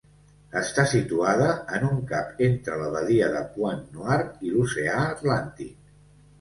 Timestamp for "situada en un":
0.93-1.99